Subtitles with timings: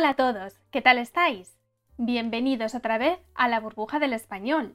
[0.00, 1.58] Hola a todos, ¿qué tal estáis?
[1.98, 4.74] Bienvenidos otra vez a la burbuja del español.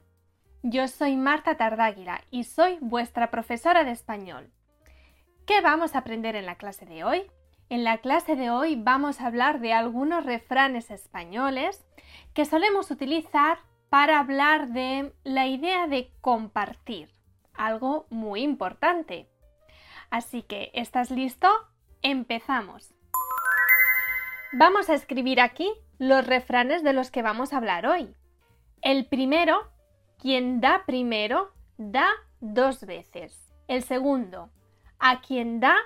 [0.62, 4.52] Yo soy Marta Tardáguila y soy vuestra profesora de español.
[5.44, 7.28] ¿Qué vamos a aprender en la clase de hoy?
[7.70, 11.84] En la clase de hoy vamos a hablar de algunos refranes españoles
[12.32, 13.58] que solemos utilizar
[13.90, 17.10] para hablar de la idea de compartir,
[17.52, 19.28] algo muy importante.
[20.08, 21.48] Así que, ¿estás listo?
[22.00, 22.95] Empezamos.
[24.52, 28.14] Vamos a escribir aquí los refranes de los que vamos a hablar hoy.
[28.80, 29.72] El primero,
[30.18, 32.08] quien da primero, da
[32.40, 33.52] dos veces.
[33.66, 34.50] El segundo,
[35.00, 35.76] a quien da,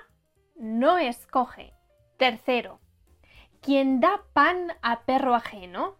[0.55, 1.73] no escoge.
[2.17, 2.79] Tercero,
[3.61, 5.97] quien da pan a perro ajeno,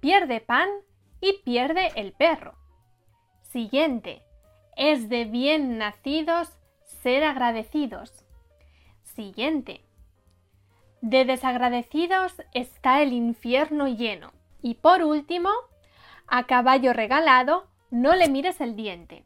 [0.00, 0.68] pierde pan
[1.20, 2.58] y pierde el perro.
[3.40, 4.22] Siguiente,
[4.76, 8.26] es de bien nacidos ser agradecidos.
[9.02, 9.85] Siguiente,
[11.00, 14.32] de desagradecidos está el infierno lleno.
[14.62, 15.50] Y por último,
[16.26, 19.24] a caballo regalado, no le mires el diente.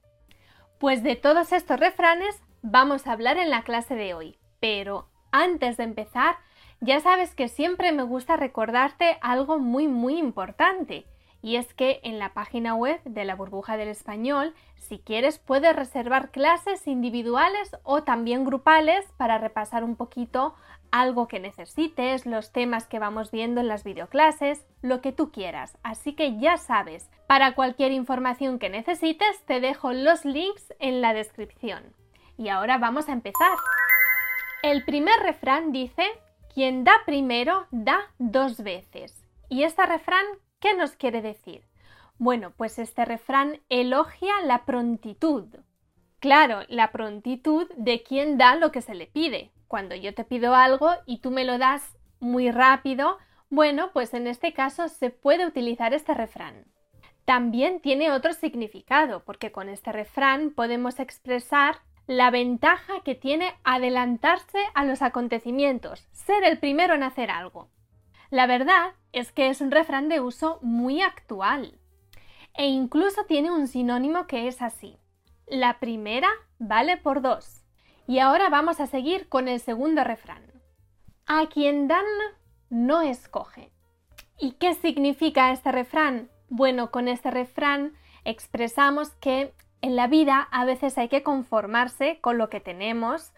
[0.79, 4.39] Pues de todos estos refranes vamos a hablar en la clase de hoy.
[4.61, 6.37] Pero antes de empezar,
[6.81, 11.07] ya sabes que siempre me gusta recordarte algo muy muy importante.
[11.43, 15.75] Y es que en la página web de la burbuja del español, si quieres, puedes
[15.75, 20.55] reservar clases individuales o también grupales para repasar un poquito
[20.93, 25.79] algo que necesites, los temas que vamos viendo en las videoclases, lo que tú quieras.
[25.83, 31.15] Así que ya sabes, para cualquier información que necesites te dejo los links en la
[31.15, 31.95] descripción.
[32.37, 33.57] Y ahora vamos a empezar.
[34.63, 36.05] El primer refrán dice,
[36.53, 39.25] quien da primero da dos veces.
[39.49, 40.25] Y este refrán,
[40.59, 41.65] ¿qué nos quiere decir?
[42.19, 45.47] Bueno, pues este refrán elogia la prontitud.
[46.19, 50.57] Claro, la prontitud de quien da lo que se le pide, cuando yo te pido
[50.57, 53.19] algo y tú me lo das muy rápido,
[53.51, 56.65] bueno, pues en este caso se puede utilizar este refrán.
[57.25, 61.77] También tiene otro significado, porque con este refrán podemos expresar
[62.09, 67.71] la ventaja que tiene adelantarse a los acontecimientos, ser el primero en hacer algo.
[68.29, 71.79] La verdad es que es un refrán de uso muy actual
[72.55, 74.99] e incluso tiene un sinónimo que es así.
[75.47, 76.29] La primera
[76.59, 77.60] vale por dos.
[78.11, 80.43] Y ahora vamos a seguir con el segundo refrán.
[81.27, 82.05] A quien dan
[82.69, 83.71] no escoge.
[84.37, 86.29] ¿Y qué significa este refrán?
[86.49, 87.93] Bueno, con este refrán
[88.25, 93.33] expresamos que en la vida a veces hay que conformarse con lo que tenemos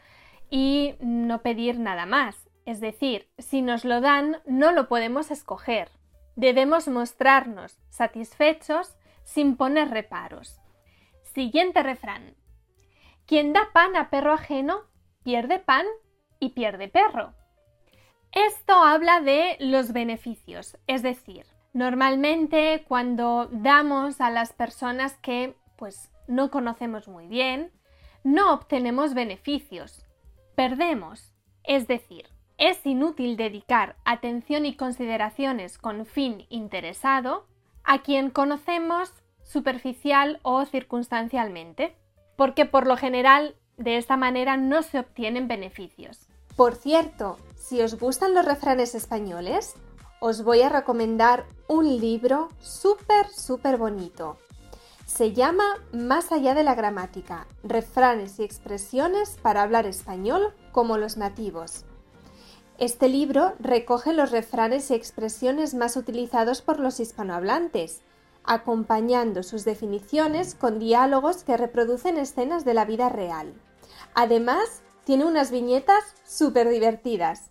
[0.48, 2.48] y no pedir nada más.
[2.64, 5.90] Es decir, si nos lo dan, no lo podemos escoger.
[6.34, 10.62] Debemos mostrarnos satisfechos sin poner reparos.
[11.24, 12.36] Siguiente refrán.
[13.26, 14.82] Quien da pan a perro ajeno,
[15.22, 15.86] pierde pan
[16.40, 17.34] y pierde perro.
[18.32, 26.10] Esto habla de los beneficios, es decir, normalmente cuando damos a las personas que pues
[26.28, 27.72] no conocemos muy bien,
[28.24, 30.06] no obtenemos beneficios,
[30.54, 31.34] perdemos,
[31.64, 32.28] es decir,
[32.58, 37.46] es inútil dedicar atención y consideraciones con fin interesado
[37.84, 39.12] a quien conocemos
[39.42, 41.96] superficial o circunstancialmente
[42.36, 46.28] porque por lo general de esta manera no se obtienen beneficios.
[46.56, 49.74] Por cierto, si os gustan los refranes españoles,
[50.20, 54.38] os voy a recomendar un libro súper, súper bonito.
[55.06, 61.16] Se llama Más allá de la gramática, refranes y expresiones para hablar español como los
[61.16, 61.84] nativos.
[62.78, 68.00] Este libro recoge los refranes y expresiones más utilizados por los hispanohablantes
[68.44, 73.54] acompañando sus definiciones con diálogos que reproducen escenas de la vida real.
[74.14, 77.50] Además, tiene unas viñetas súper divertidas.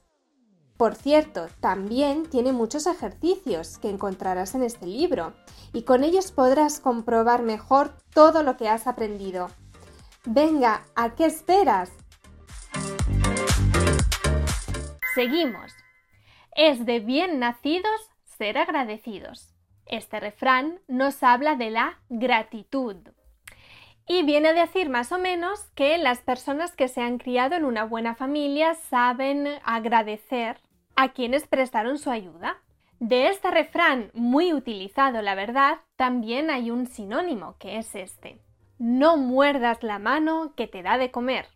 [0.77, 5.33] Por cierto, también tiene muchos ejercicios que encontrarás en este libro
[5.73, 9.49] y con ellos podrás comprobar mejor todo lo que has aprendido.
[10.25, 11.91] Venga, ¿a qué esperas?
[15.13, 15.71] Seguimos.
[16.55, 18.01] Es de bien nacidos
[18.37, 19.50] ser agradecidos.
[19.85, 22.97] Este refrán nos habla de la gratitud
[24.07, 27.63] y viene a decir más o menos que las personas que se han criado en
[27.63, 30.59] una buena familia saben agradecer
[30.95, 32.57] a quienes prestaron su ayuda.
[32.99, 38.41] De este refrán muy utilizado, la verdad, también hay un sinónimo que es este.
[38.77, 41.47] No muerdas la mano que te da de comer.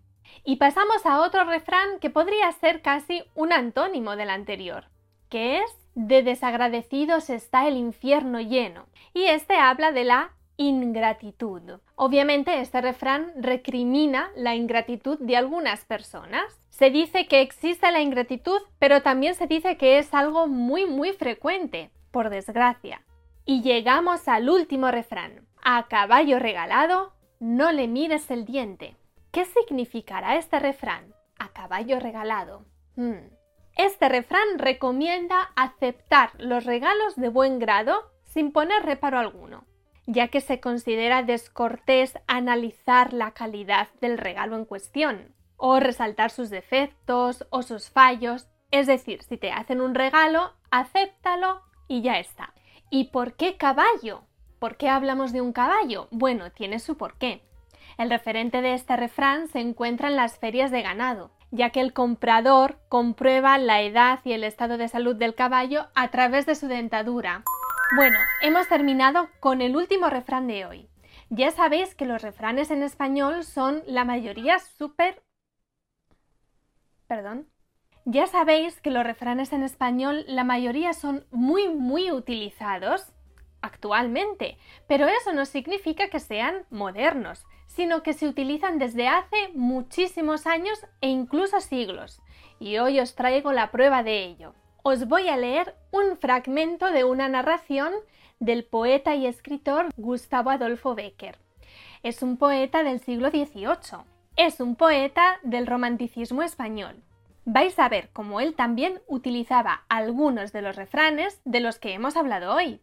[0.43, 4.85] Y pasamos a otro refrán que podría ser casi un antónimo del anterior,
[5.29, 8.85] que es de desagradecidos está el infierno lleno.
[9.13, 11.79] Y este habla de la ingratitud.
[11.95, 16.43] Obviamente este refrán recrimina la ingratitud de algunas personas.
[16.69, 21.13] Se dice que existe la ingratitud, pero también se dice que es algo muy muy
[21.13, 23.01] frecuente, por desgracia.
[23.45, 25.45] Y llegamos al último refrán.
[25.63, 28.95] A caballo regalado, no le mires el diente.
[29.31, 31.13] ¿Qué significará este refrán?
[31.37, 32.65] A caballo regalado.
[32.95, 33.34] Hmm.
[33.75, 39.65] Este refrán recomienda aceptar los regalos de buen grado sin poner reparo alguno,
[40.07, 46.49] ya que se considera descortés analizar la calidad del regalo en cuestión o resaltar sus
[46.49, 48.47] defectos o sus fallos.
[48.71, 52.53] Es decir, si te hacen un regalo, acéptalo y ya está.
[52.89, 54.23] ¿Y por qué caballo?
[54.59, 56.07] ¿Por qué hablamos de un caballo?
[56.11, 57.41] Bueno, tiene su porqué.
[57.97, 61.93] El referente de este refrán se encuentra en las ferias de ganado, ya que el
[61.93, 66.67] comprador comprueba la edad y el estado de salud del caballo a través de su
[66.67, 67.43] dentadura.
[67.95, 70.89] Bueno, hemos terminado con el último refrán de hoy.
[71.29, 75.23] Ya sabéis que los refranes en español son la mayoría súper
[77.07, 77.47] Perdón.
[78.05, 83.14] Ya sabéis que los refranes en español la mayoría son muy muy utilizados
[83.65, 84.57] actualmente,
[84.87, 90.79] pero eso no significa que sean modernos, sino que se utilizan desde hace muchísimos años
[91.01, 92.21] e incluso siglos.
[92.59, 94.53] Y hoy os traigo la prueba de ello.
[94.83, 97.93] Os voy a leer un fragmento de una narración
[98.39, 101.37] del poeta y escritor Gustavo Adolfo Becker.
[102.03, 104.05] Es un poeta del siglo XVIII
[104.37, 107.01] es un poeta del romanticismo español.
[107.45, 112.17] Vais a ver cómo él también utilizaba algunos de los refranes de los que hemos
[112.17, 112.81] hablado hoy,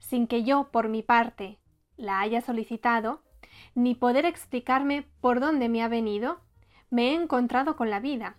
[0.00, 1.58] sin que yo, por mi parte,
[1.96, 3.22] la haya solicitado,
[3.74, 6.40] ni poder explicarme por dónde me ha venido,
[6.90, 8.36] me he encontrado con la vida.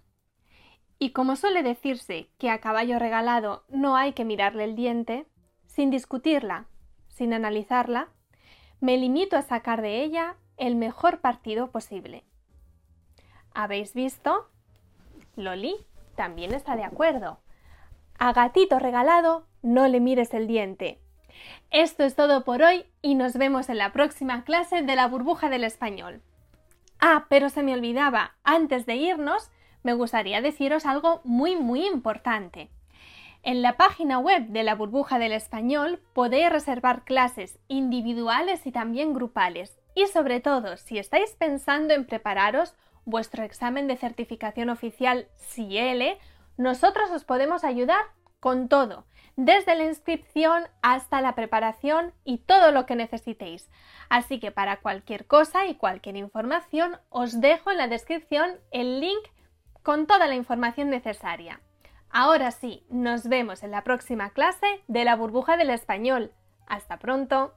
[0.99, 5.25] Y como suele decirse que a caballo regalado no hay que mirarle el diente,
[5.65, 6.67] sin discutirla,
[7.07, 8.09] sin analizarla,
[8.79, 12.25] me limito a sacar de ella el mejor partido posible.
[13.55, 14.51] ¿Habéis visto?
[15.35, 15.75] Loli
[16.15, 17.39] también está de acuerdo.
[18.19, 20.99] A gatito regalado no le mires el diente.
[21.71, 25.49] Esto es todo por hoy y nos vemos en la próxima clase de la burbuja
[25.49, 26.21] del español.
[26.99, 29.49] Ah, pero se me olvidaba, antes de irnos,
[29.81, 32.69] me gustaría deciros algo muy muy importante.
[33.41, 39.13] En la página web de la burbuja del español podéis reservar clases individuales y también
[39.13, 39.77] grupales.
[39.95, 42.73] Y sobre todo, si estáis pensando en prepararos
[43.05, 46.19] vuestro examen de certificación oficial CIELE,
[46.57, 48.03] nosotros os podemos ayudar
[48.39, 49.05] con todo,
[49.35, 53.69] desde la inscripción hasta la preparación y todo lo que necesitéis.
[54.09, 59.23] Así que para cualquier cosa y cualquier información os dejo en la descripción el link
[59.81, 61.61] con toda la información necesaria.
[62.09, 66.31] Ahora sí, nos vemos en la próxima clase de la burbuja del español.
[66.67, 67.53] Hasta pronto.